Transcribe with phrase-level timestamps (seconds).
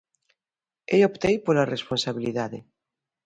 [0.95, 2.59] Eu optei pola responsabilidade.